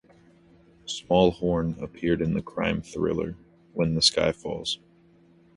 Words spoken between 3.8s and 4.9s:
the Sky Falls".